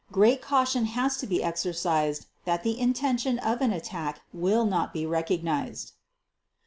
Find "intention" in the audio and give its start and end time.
2.79-3.37